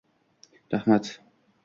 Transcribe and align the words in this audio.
Rahmat. 0.73 1.19